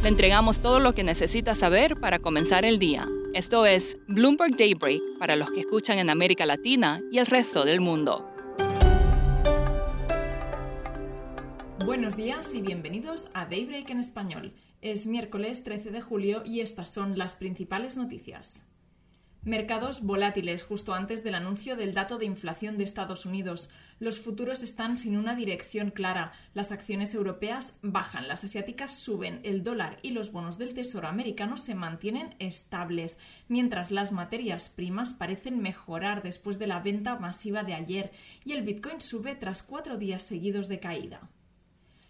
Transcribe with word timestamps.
Le 0.00 0.08
entregamos 0.08 0.60
todo 0.60 0.78
lo 0.78 0.94
que 0.94 1.02
necesita 1.02 1.56
saber 1.56 1.96
para 1.98 2.20
comenzar 2.20 2.64
el 2.64 2.78
día. 2.78 3.08
Esto 3.34 3.66
es 3.66 3.98
Bloomberg 4.06 4.56
Daybreak 4.56 5.02
para 5.18 5.34
los 5.34 5.50
que 5.50 5.58
escuchan 5.58 5.98
en 5.98 6.08
América 6.08 6.46
Latina 6.46 7.00
y 7.10 7.18
el 7.18 7.26
resto 7.26 7.64
del 7.64 7.80
mundo. 7.80 8.30
Buenos 11.84 12.16
días 12.16 12.54
y 12.54 12.60
bienvenidos 12.60 13.28
a 13.34 13.46
Daybreak 13.46 13.90
en 13.90 13.98
español. 13.98 14.52
Es 14.82 15.08
miércoles 15.08 15.64
13 15.64 15.90
de 15.90 16.00
julio 16.00 16.42
y 16.44 16.60
estas 16.60 16.88
son 16.88 17.18
las 17.18 17.34
principales 17.34 17.96
noticias. 17.96 18.62
Mercados 19.48 20.02
volátiles 20.02 20.62
justo 20.62 20.92
antes 20.92 21.24
del 21.24 21.34
anuncio 21.34 21.74
del 21.74 21.94
dato 21.94 22.18
de 22.18 22.26
inflación 22.26 22.76
de 22.76 22.84
Estados 22.84 23.24
Unidos. 23.24 23.70
Los 23.98 24.20
futuros 24.20 24.62
están 24.62 24.98
sin 24.98 25.16
una 25.16 25.34
dirección 25.34 25.90
clara. 25.90 26.32
Las 26.52 26.70
acciones 26.70 27.14
europeas 27.14 27.78
bajan, 27.80 28.28
las 28.28 28.44
asiáticas 28.44 28.98
suben, 28.98 29.40
el 29.44 29.64
dólar 29.64 30.00
y 30.02 30.10
los 30.10 30.32
bonos 30.32 30.58
del 30.58 30.74
Tesoro 30.74 31.08
americano 31.08 31.56
se 31.56 31.74
mantienen 31.74 32.34
estables, 32.40 33.16
mientras 33.48 33.90
las 33.90 34.12
materias 34.12 34.68
primas 34.68 35.14
parecen 35.14 35.62
mejorar 35.62 36.22
después 36.22 36.58
de 36.58 36.66
la 36.66 36.80
venta 36.80 37.16
masiva 37.16 37.64
de 37.64 37.72
ayer 37.72 38.12
y 38.44 38.52
el 38.52 38.64
Bitcoin 38.64 39.00
sube 39.00 39.34
tras 39.34 39.62
cuatro 39.62 39.96
días 39.96 40.20
seguidos 40.20 40.68
de 40.68 40.78
caída 40.78 41.30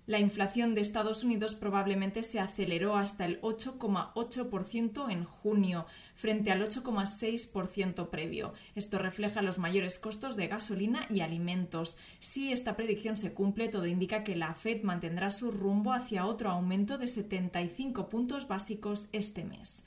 la 0.09 0.19
inflación 0.19 0.75
de 0.75 0.81
Estados 0.81 1.23
Unidos 1.23 1.55
probablemente 1.55 2.23
se 2.23 2.41
aceleró 2.41 2.97
hasta 2.97 3.27
el 3.27 3.39
8,8% 3.43 5.13
en 5.13 5.25
junio, 5.25 5.85
frente 6.15 6.51
al 6.51 6.63
8,6% 6.63 8.09
previo. 8.09 8.55
Esto 8.75 8.99
refleja 8.99 9.43
los 9.43 9.59
mayores 9.59 9.99
costos 9.99 10.37
de 10.37 10.49
gasolina 10.49 11.07
y 11.11 11.21
alimentos. 11.21 11.99
Si 12.21 12.53
esta 12.53 12.75
predicción 12.75 13.19
se 13.19 13.35
cumple, 13.35 13.69
todo 13.69 13.87
indica 13.87 14.25
que 14.25 14.35
la 14.35 14.55
Fed 14.55 14.83
mantendrá 14.83 15.29
su 15.29 15.51
rumbo 15.51 15.93
hacia 15.93 16.25
otro 16.25 16.49
aumento 16.51 16.97
de 16.97 17.07
75 17.07 18.09
puntos 18.09 18.49
básicos 18.49 19.09
este 19.13 19.45
mes. 19.45 19.85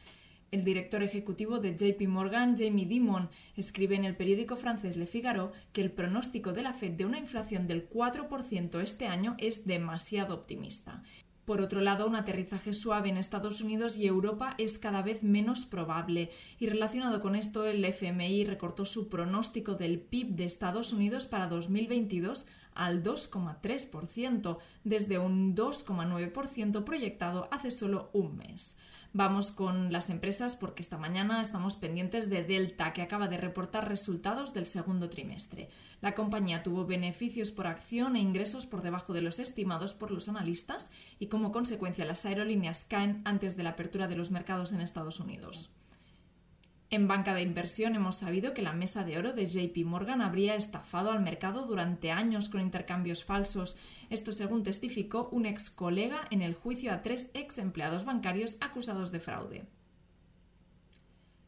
El 0.51 0.65
director 0.65 1.01
ejecutivo 1.01 1.59
de 1.59 1.77
JP 1.77 2.09
Morgan, 2.09 2.57
Jamie 2.57 2.85
Dimon, 2.85 3.29
escribe 3.55 3.95
en 3.95 4.03
el 4.03 4.17
periódico 4.17 4.57
francés 4.57 4.97
Le 4.97 5.05
Figaro 5.05 5.53
que 5.71 5.79
el 5.79 5.93
pronóstico 5.93 6.51
de 6.51 6.61
la 6.61 6.73
Fed 6.73 6.91
de 6.91 7.05
una 7.05 7.19
inflación 7.19 7.67
del 7.67 7.89
4% 7.89 8.81
este 8.81 9.07
año 9.07 9.35
es 9.37 9.65
demasiado 9.65 10.35
optimista. 10.35 11.03
Por 11.45 11.61
otro 11.61 11.79
lado, 11.79 12.05
un 12.05 12.17
aterrizaje 12.17 12.73
suave 12.73 13.07
en 13.07 13.15
Estados 13.15 13.61
Unidos 13.61 13.97
y 13.97 14.07
Europa 14.07 14.53
es 14.57 14.77
cada 14.77 15.01
vez 15.01 15.23
menos 15.23 15.65
probable, 15.65 16.31
y 16.59 16.67
relacionado 16.67 17.21
con 17.21 17.37
esto, 17.37 17.65
el 17.65 17.85
FMI 17.85 18.43
recortó 18.43 18.83
su 18.83 19.07
pronóstico 19.07 19.75
del 19.75 20.01
PIB 20.01 20.35
de 20.35 20.43
Estados 20.43 20.91
Unidos 20.91 21.27
para 21.27 21.47
2022 21.47 22.45
al 22.75 23.03
2,3%, 23.03 24.57
desde 24.83 25.19
un 25.19 25.55
2,9% 25.55 26.83
proyectado 26.83 27.47
hace 27.51 27.71
solo 27.71 28.09
un 28.13 28.37
mes. 28.37 28.77
Vamos 29.13 29.51
con 29.51 29.91
las 29.91 30.09
empresas 30.09 30.55
porque 30.55 30.81
esta 30.81 30.97
mañana 30.97 31.41
estamos 31.41 31.75
pendientes 31.75 32.29
de 32.29 32.43
Delta, 32.43 32.93
que 32.93 33.01
acaba 33.01 33.27
de 33.27 33.35
reportar 33.35 33.89
resultados 33.89 34.53
del 34.53 34.65
segundo 34.65 35.09
trimestre. 35.09 35.67
La 35.99 36.15
compañía 36.15 36.63
tuvo 36.63 36.85
beneficios 36.85 37.51
por 37.51 37.67
acción 37.67 38.15
e 38.15 38.21
ingresos 38.21 38.65
por 38.65 38.81
debajo 38.81 39.11
de 39.11 39.21
los 39.21 39.39
estimados 39.39 39.93
por 39.93 40.11
los 40.11 40.29
analistas 40.29 40.91
y 41.19 41.27
como 41.27 41.51
consecuencia 41.51 42.05
las 42.05 42.25
aerolíneas 42.25 42.85
caen 42.85 43.21
antes 43.25 43.57
de 43.57 43.63
la 43.63 43.71
apertura 43.71 44.07
de 44.07 44.15
los 44.15 44.31
mercados 44.31 44.71
en 44.71 44.79
Estados 44.79 45.19
Unidos. 45.19 45.71
En 46.93 47.07
banca 47.07 47.33
de 47.33 47.41
inversión 47.41 47.95
hemos 47.95 48.17
sabido 48.17 48.53
que 48.53 48.61
la 48.61 48.73
mesa 48.73 49.05
de 49.05 49.17
oro 49.17 49.31
de 49.31 49.45
JP 49.45 49.85
Morgan 49.85 50.21
habría 50.21 50.55
estafado 50.55 51.11
al 51.11 51.21
mercado 51.21 51.65
durante 51.65 52.11
años 52.11 52.49
con 52.49 52.59
intercambios 52.59 53.23
falsos. 53.23 53.77
Esto 54.09 54.33
según 54.33 54.63
testificó 54.63 55.29
un 55.31 55.45
ex 55.45 55.71
colega 55.71 56.27
en 56.31 56.41
el 56.41 56.53
juicio 56.53 56.91
a 56.91 57.01
tres 57.01 57.31
ex 57.33 57.59
empleados 57.59 58.03
bancarios 58.03 58.57
acusados 58.59 59.13
de 59.13 59.21
fraude. 59.21 59.63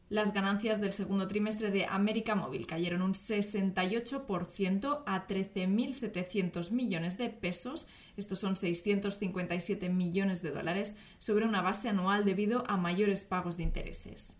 Las 0.08 0.32
ganancias 0.32 0.80
del 0.80 0.94
segundo 0.94 1.28
trimestre 1.28 1.70
de 1.70 1.84
América 1.84 2.34
Móvil 2.34 2.66
cayeron 2.66 3.02
un 3.02 3.12
68% 3.12 5.02
a 5.04 5.26
13.700 5.26 6.70
millones 6.70 7.18
de 7.18 7.28
pesos, 7.28 7.86
estos 8.16 8.38
son 8.38 8.56
657 8.56 9.90
millones 9.90 10.40
de 10.40 10.52
dólares, 10.52 10.96
sobre 11.18 11.44
una 11.44 11.60
base 11.60 11.90
anual 11.90 12.24
debido 12.24 12.64
a 12.66 12.78
mayores 12.78 13.24
pagos 13.24 13.58
de 13.58 13.64
intereses. 13.64 14.38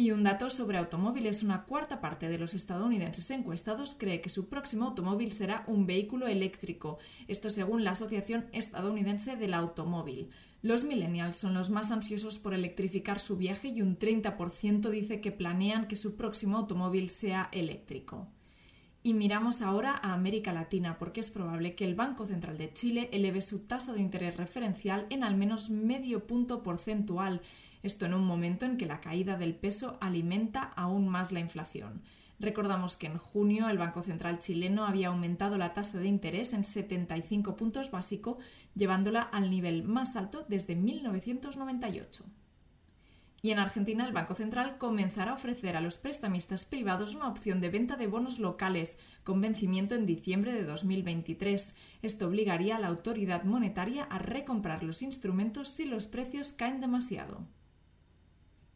Y 0.00 0.12
un 0.12 0.22
dato 0.22 0.48
sobre 0.48 0.78
automóviles, 0.78 1.42
una 1.42 1.64
cuarta 1.64 2.00
parte 2.00 2.28
de 2.28 2.38
los 2.38 2.54
estadounidenses 2.54 3.32
encuestados 3.32 3.96
cree 3.98 4.20
que 4.20 4.28
su 4.28 4.48
próximo 4.48 4.84
automóvil 4.84 5.32
será 5.32 5.64
un 5.66 5.86
vehículo 5.86 6.28
eléctrico, 6.28 6.98
esto 7.26 7.50
según 7.50 7.82
la 7.82 7.90
Asociación 7.90 8.46
Estadounidense 8.52 9.34
del 9.34 9.54
Automóvil. 9.54 10.30
Los 10.62 10.84
millennials 10.84 11.34
son 11.34 11.52
los 11.52 11.68
más 11.68 11.90
ansiosos 11.90 12.38
por 12.38 12.54
electrificar 12.54 13.18
su 13.18 13.36
viaje 13.36 13.70
y 13.74 13.82
un 13.82 13.98
30% 13.98 14.88
dice 14.88 15.20
que 15.20 15.32
planean 15.32 15.88
que 15.88 15.96
su 15.96 16.14
próximo 16.14 16.58
automóvil 16.58 17.10
sea 17.10 17.48
eléctrico. 17.50 18.28
Y 19.02 19.14
miramos 19.14 19.62
ahora 19.62 19.98
a 20.02 20.12
América 20.12 20.52
Latina 20.52 20.98
porque 20.98 21.20
es 21.20 21.30
probable 21.30 21.74
que 21.74 21.84
el 21.84 21.94
Banco 21.94 22.26
Central 22.26 22.58
de 22.58 22.72
Chile 22.72 23.08
eleve 23.12 23.40
su 23.40 23.60
tasa 23.60 23.92
de 23.92 24.00
interés 24.00 24.36
referencial 24.36 25.06
en 25.10 25.22
al 25.22 25.36
menos 25.36 25.70
medio 25.70 26.26
punto 26.26 26.62
porcentual 26.62 27.40
esto 27.82 28.06
en 28.06 28.14
un 28.14 28.24
momento 28.24 28.66
en 28.66 28.76
que 28.76 28.86
la 28.86 29.00
caída 29.00 29.36
del 29.36 29.54
peso 29.54 29.98
alimenta 30.00 30.62
aún 30.62 31.08
más 31.08 31.32
la 31.32 31.40
inflación. 31.40 32.02
Recordamos 32.40 32.96
que 32.96 33.06
en 33.06 33.18
junio 33.18 33.68
el 33.68 33.78
Banco 33.78 34.02
Central 34.02 34.38
chileno 34.38 34.84
había 34.84 35.08
aumentado 35.08 35.58
la 35.58 35.74
tasa 35.74 35.98
de 35.98 36.06
interés 36.06 36.52
en 36.52 36.64
75 36.64 37.56
puntos 37.56 37.90
básico, 37.90 38.38
llevándola 38.74 39.22
al 39.22 39.50
nivel 39.50 39.82
más 39.82 40.16
alto 40.16 40.44
desde 40.48 40.76
1998. 40.76 42.24
Y 43.40 43.50
en 43.52 43.58
Argentina 43.60 44.06
el 44.06 44.12
Banco 44.12 44.34
Central 44.34 44.78
comenzará 44.78 45.30
a 45.30 45.34
ofrecer 45.34 45.76
a 45.76 45.80
los 45.80 45.96
prestamistas 45.96 46.64
privados 46.64 47.14
una 47.14 47.28
opción 47.28 47.60
de 47.60 47.70
venta 47.70 47.96
de 47.96 48.08
bonos 48.08 48.40
locales 48.40 48.98
con 49.22 49.40
vencimiento 49.40 49.94
en 49.94 50.06
diciembre 50.06 50.52
de 50.52 50.64
2023. 50.64 51.76
Esto 52.02 52.26
obligaría 52.26 52.76
a 52.76 52.80
la 52.80 52.88
autoridad 52.88 53.44
monetaria 53.44 54.04
a 54.04 54.18
recomprar 54.18 54.82
los 54.82 55.02
instrumentos 55.02 55.68
si 55.68 55.84
los 55.84 56.06
precios 56.06 56.52
caen 56.52 56.80
demasiado 56.80 57.46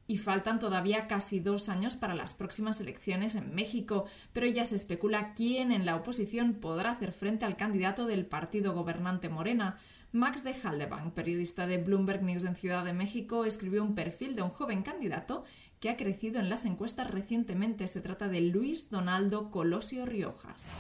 y 0.07 0.19
faltan 0.19 0.59
todavía 0.59 1.07
casi 1.07 1.41
dos 1.41 1.71
años 1.71 1.97
para 1.97 2.15
las 2.15 2.35
próximas 2.35 2.81
elecciones 2.81 3.35
en 3.35 3.55
México, 3.55 4.05
pero 4.35 4.47
ya 4.47 4.67
se 4.67 4.77
especula 4.77 5.33
quién 5.35 5.73
en 5.73 5.87
la 5.87 5.97
oposición 5.97 6.55
podrá 6.55 6.93
hacer 6.93 7.13
frente 7.13 7.47
al 7.47 7.57
candidato 7.57 8.07
del 8.07 8.27
partido 8.27 8.75
gobernante 8.75 9.29
Morena. 9.29 9.79
Max 10.15 10.45
de 10.45 10.53
Haldebank, 10.53 11.15
periodista 11.15 11.67
de 11.67 11.79
Bloomberg 11.79 12.23
News 12.23 12.45
en 12.45 12.55
Ciudad 12.55 12.85
de 12.85 12.93
México, 12.93 13.47
escribió 13.47 13.83
un 13.83 13.95
perfil 13.95 14.37
de 14.37 14.43
un 14.43 14.51
joven 14.51 14.83
candidato 14.83 15.45
que 15.81 15.89
ha 15.89 15.97
crecido 15.97 16.39
en 16.39 16.51
las 16.51 16.67
encuestas 16.67 17.11
recientemente. 17.11 17.87
Se 17.87 18.03
trata 18.03 18.29
de 18.29 18.43
Luis 18.43 18.91
Donaldo 18.91 19.51
Colosio 19.51 20.05
Riojas. 20.05 20.79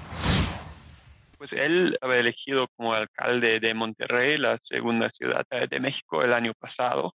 Pues 1.38 1.50
él 1.54 1.97
había 2.03 2.19
elegido 2.19 2.69
como 2.76 2.93
alcalde 2.93 3.59
de 3.59 3.72
Monterrey, 3.72 4.37
la 4.37 4.59
segunda 4.69 5.10
ciudad 5.12 5.46
de 5.49 5.81
México, 5.81 6.23
el 6.23 6.35
año 6.35 6.52
pasado 6.52 7.14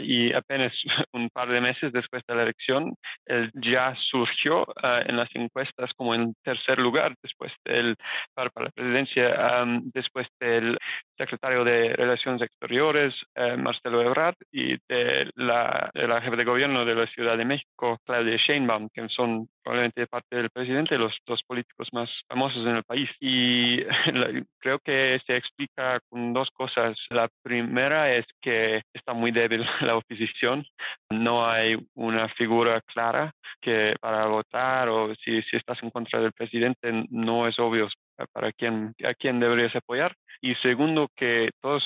y 0.00 0.32
apenas 0.32 0.72
un 1.12 1.28
par 1.30 1.48
de 1.48 1.60
meses 1.60 1.92
después 1.92 2.22
de 2.26 2.34
la 2.34 2.42
elección, 2.42 2.94
él 3.26 3.50
ya 3.54 3.94
surgió 4.10 4.66
ah, 4.82 5.02
en 5.06 5.16
las 5.16 5.28
encuestas 5.34 5.90
como 5.96 6.14
en 6.14 6.34
tercer 6.42 6.78
lugar 6.78 7.14
después 7.22 7.52
del 7.64 7.96
para, 8.34 8.50
la 8.56 8.70
presidencia, 8.70 9.64
después 9.94 10.26
del 10.40 10.78
secretario 11.16 11.64
de 11.64 11.94
Relaciones 11.94 12.42
Exteriores, 12.42 13.14
eh, 13.34 13.56
Marcelo 13.56 14.02
Ebrard, 14.02 14.36
y 14.52 14.76
de 14.88 15.30
la, 15.34 15.90
de 15.94 16.06
la 16.06 16.20
jefe 16.20 16.36
de 16.36 16.44
gobierno 16.44 16.84
de 16.84 16.94
la 16.94 17.06
Ciudad 17.06 17.36
de 17.36 17.44
México, 17.44 17.98
Claudia 18.04 18.36
Sheinbaum, 18.36 18.88
que 18.92 19.08
son 19.08 19.48
probablemente 19.62 20.06
parte 20.06 20.36
del 20.36 20.50
presidente, 20.50 20.96
los 20.96 21.12
dos 21.26 21.42
políticos 21.44 21.88
más 21.92 22.08
famosos 22.28 22.64
en 22.66 22.76
el 22.76 22.84
país. 22.84 23.10
Y 23.20 23.82
creo 24.60 24.78
que 24.78 25.20
se 25.26 25.36
explica 25.36 25.98
con 26.08 26.32
dos 26.32 26.50
cosas. 26.52 26.96
La 27.10 27.28
primera 27.42 28.12
es 28.14 28.26
que 28.40 28.82
está 28.94 29.12
muy 29.12 29.32
débil 29.32 29.66
la 29.86 29.96
oposición, 29.96 30.64
no 31.10 31.48
hay 31.48 31.76
una 31.94 32.28
figura 32.30 32.80
clara 32.82 33.32
que 33.60 33.94
para 34.00 34.26
votar 34.26 34.88
o 34.88 35.14
si, 35.16 35.42
estás 35.52 35.82
en 35.82 35.90
contra 35.90 36.20
del 36.20 36.32
presidente 36.32 37.06
no 37.10 37.46
es 37.46 37.58
obvio 37.58 37.88
para 38.32 38.52
quién, 38.52 38.94
a 39.04 39.14
quién 39.14 39.40
deberías 39.40 39.74
apoyar. 39.76 40.14
Y 40.40 40.54
segundo, 40.56 41.08
que 41.16 41.50
todos 41.60 41.82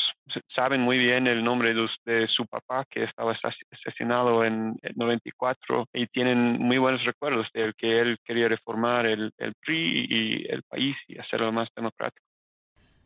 saben 0.55 0.81
muy 0.81 0.99
bien 0.99 1.27
el 1.27 1.43
nombre 1.43 1.73
de, 2.05 2.29
su 2.29 2.47
papá, 2.47 2.85
que 2.91 3.05
estaba 3.05 3.37
asesinado 3.71 4.45
en 4.45 4.77
el 4.83 4.93
94, 4.97 5.87
y 5.93 6.07
tienen 6.09 6.59
muy 6.59 6.79
buenos 6.79 7.05
recuerdos 7.05 7.47
de 7.55 7.73
que 7.77 8.01
él 8.01 8.19
quería 8.25 8.49
reformar 8.49 9.07
el, 9.07 9.33
el 9.39 9.55
PRI 9.55 10.07
y 10.09 10.53
el 10.53 10.63
país 10.65 10.97
y 11.07 11.19
hacerlo 11.19 11.53
más 11.53 11.69
democrático. 11.75 12.27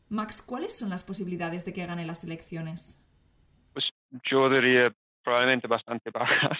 Max, 0.08 0.42
¿cuáles 0.42 0.76
son 0.76 0.90
las 0.90 1.04
posibilidades 1.04 1.64
de 1.64 1.72
que 1.72 1.86
gane 1.86 2.06
las 2.06 2.24
elecciones? 2.24 3.03
Yo 4.22 4.48
diría 4.48 4.92
probablemente 5.22 5.66
bastante 5.66 6.10
bajas. 6.14 6.58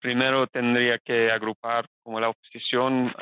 primero 0.00 0.46
tendría 0.48 0.98
que 0.98 1.30
agrupar 1.30 1.86
como 2.02 2.20
la 2.20 2.28
oposición 2.28 3.14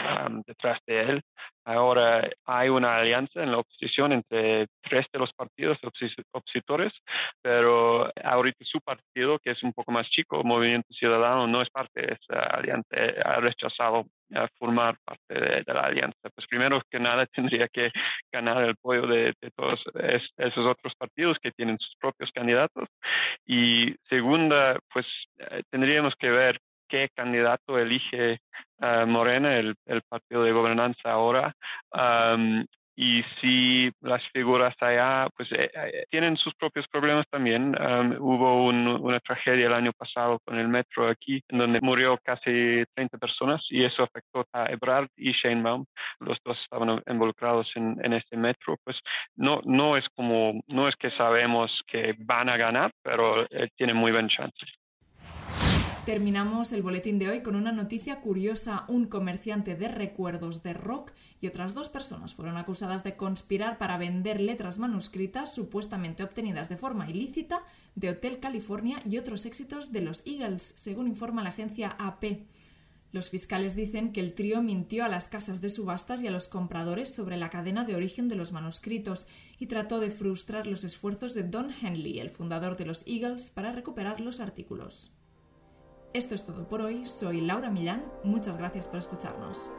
detrás 0.47 0.81
de 0.87 1.01
él. 1.01 1.23
Ahora 1.65 2.29
hay 2.45 2.69
una 2.71 2.97
alianza 2.97 3.41
en 3.41 3.53
la 3.53 3.59
oposición 3.59 4.13
entre 4.13 4.67
tres 4.83 5.07
de 5.13 5.19
los 5.21 5.33
partidos 5.33 5.79
opositores, 6.33 6.93
pero 7.41 8.11
ahorita 8.25 8.65
su 8.65 8.81
partido, 8.81 9.39
que 9.39 9.53
es 9.53 9.63
un 9.63 9.73
poco 9.73 9.93
más 9.93 10.09
chico, 10.09 10.43
Movimiento 10.43 10.93
Ciudadano, 10.93 11.47
no 11.47 11.63
es 11.63 11.71
parte 11.71 12.03
de 12.03 12.19
esa 12.21 12.41
alianza, 12.41 12.89
ha 13.25 13.37
rechazado 13.37 14.07
formar 14.59 14.97
parte 15.05 15.35
de, 15.35 15.65
la 15.67 15.83
alianza. 15.83 16.31
Pues 16.35 16.47
primero 16.49 16.81
que 16.91 16.99
nada 16.99 17.27
tendría 17.33 17.69
que 17.69 17.91
ganar 18.33 18.63
el 18.63 18.71
apoyo 18.71 19.07
de, 19.07 19.35
todos 19.55 19.85
esos 20.37 20.67
otros 20.67 20.95
partidos 20.97 21.39
que 21.41 21.53
tienen 21.53 21.79
sus 21.79 21.95
propios 22.01 22.31
candidatos. 22.33 22.89
Y 23.47 23.95
segunda, 24.09 24.79
pues 24.93 25.07
eh, 25.39 25.63
tendríamos 25.71 26.15
que 26.17 26.31
ver 26.31 26.59
qué 26.89 27.09
candidato 27.15 27.79
elige 27.79 28.41
Morena, 29.07 29.57
el, 29.57 29.75
el, 29.87 30.03
partido 30.03 30.45
de 30.45 30.53
gobernanza 30.53 31.11
ahora, 31.13 31.55
y 32.95 33.23
si 33.41 33.91
las 34.01 34.23
figuras 34.33 34.75
allá 34.81 35.29
pues 35.37 35.51
eh, 35.53 35.71
eh, 35.75 36.05
tienen 36.11 36.37
sus 36.37 36.55
propios 36.55 36.87
problemas 36.89 37.27
también. 37.31 37.75
Hubo 38.21 38.67
una 38.67 39.21
tragedia 39.21 39.67
el 39.67 39.73
año 39.73 39.93
pasado 39.93 40.39
con 40.45 40.59
el 40.59 40.69
metro 40.69 41.09
aquí, 41.09 41.43
en 41.49 41.59
donde 41.59 41.81
murió 41.81 42.19
casi 42.23 42.85
30 42.95 43.19
personas 43.19 43.65
y 43.71 43.85
eso 43.85 44.03
afectó 44.03 44.45
a 44.53 44.67
Ebrard 44.67 45.09
y 45.17 45.33
Sheinbaum. 45.33 45.85
Los 46.21 46.39
dos 46.45 46.59
estaban 46.63 47.03
involucrados 47.07 47.71
en, 47.77 47.99
en 48.05 48.13
este 48.13 48.37
metro. 48.37 48.77
Pues 48.85 48.99
no, 49.37 49.61
no 49.65 49.97
es 49.97 50.05
como, 50.15 50.61
no 50.69 50.89
es 50.89 50.97
que 50.97 51.11
sabemos 51.13 51.71
que 51.87 52.15
van 52.19 52.49
a 52.51 52.57
ganar, 52.57 52.91
pero 53.03 53.45
eh, 53.51 53.69
tienen 53.77 53.97
muy 53.97 54.13
buen 54.13 54.29
chance. 54.29 54.67
Terminamos 56.05 56.73
el 56.73 56.83
boletín 56.83 57.21
de 57.21 57.29
hoy 57.29 57.43
con 57.43 57.55
una 57.55 57.71
noticia 57.71 58.21
curiosa. 58.21 58.87
Un 58.89 59.07
comerciante 59.07 59.77
de 59.77 59.87
recuerdos 59.87 60.65
de 60.65 60.73
rock 60.73 61.13
y 61.41 61.47
otras 61.47 61.75
dos 61.75 61.89
personas 61.89 62.35
fueron 62.35 62.57
acusadas 62.57 63.05
de 63.05 63.15
conspirar 63.15 63.79
para 63.79 63.99
vender 63.99 64.41
letras 64.41 64.79
manuscritas 64.79 65.55
supuestamente 65.55 66.25
obtenidas 66.25 66.69
de 66.69 66.77
forma 66.77 67.09
ilícita 67.09 67.63
de 67.95 68.11
Hotel 68.11 68.41
California 68.41 69.01
y 69.09 69.17
otros 69.17 69.47
éxitos 69.47 69.93
de 69.93 70.01
los 70.01 70.27
Eagles, 70.27 70.75
según 70.77 71.07
informa 71.07 71.45
la 71.45 71.51
agencia 71.51 71.91
AP. 72.01 72.49
Los 73.13 73.31
fiscales 73.31 73.77
dicen 73.77 74.13
que 74.13 74.21
el 74.21 74.35
trío 74.35 74.61
mintió 74.61 75.05
a 75.05 75.09
las 75.09 75.29
casas 75.29 75.61
de 75.61 75.69
subastas 75.69 76.21
y 76.25 76.27
a 76.27 76.33
los 76.33 76.49
compradores 76.49 77.15
sobre 77.15 77.37
la 77.37 77.49
cadena 77.49 77.85
de 77.85 77.95
origen 77.95 78.29
de 78.29 78.35
los 78.35 78.51
manuscritos 78.51 79.29
y 79.57 79.67
trató 79.67 80.01
de 80.01 80.11
frustrar 80.11 80.67
los 80.67 80.83
esfuerzos 80.83 81.33
de 81.35 81.45
Don 81.45 81.71
Henley, 81.71 82.19
el 82.19 82.31
fundador 82.31 82.77
de 82.77 82.87
los 82.87 83.07
Eagles, 83.07 83.51
para 83.51 83.71
recuperar 83.71 84.21
los 84.21 84.41
artículos. 84.41 85.13
Esto 86.15 86.35
es 86.35 86.43
todo 86.43 86.65
por 86.65 86.83
hoy. 86.83 87.07
Soy 87.07 87.41
Laura 87.41 87.71
Millán. 87.71 88.05
Muchas 88.23 88.59
gracias 88.59 88.87
por 88.87 88.99
escucharnos. 88.99 89.71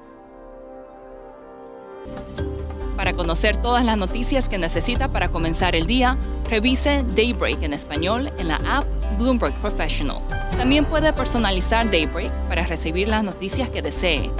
Para 2.97 3.13
conocer 3.13 3.57
todas 3.57 3.85
las 3.85 3.97
noticias 3.97 4.49
que 4.49 4.57
necesita 4.57 5.09
para 5.09 5.29
comenzar 5.29 5.75
el 5.75 5.85
día, 5.85 6.17
revise 6.49 7.03
Daybreak 7.15 7.61
en 7.61 7.73
español 7.73 8.31
en 8.39 8.47
la 8.47 8.55
app 8.65 8.85
Bloomberg 9.19 9.53
Professional. 9.61 10.21
También 10.57 10.85
puede 10.85 11.13
personalizar 11.13 11.91
Daybreak 11.91 12.31
para 12.47 12.65
recibir 12.65 13.09
las 13.09 13.23
noticias 13.23 13.69
que 13.69 13.83
desee. 13.83 14.31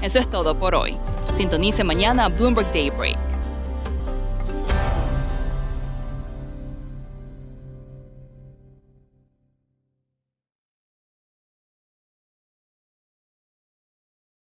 Eso 0.00 0.20
es 0.20 0.28
todo 0.28 0.58
por 0.58 0.74
hoy. 0.74 0.96
Sintonice 1.36 1.84
mañana 1.84 2.30
Bloomberg 2.30 2.72
Daybreak 2.72 3.31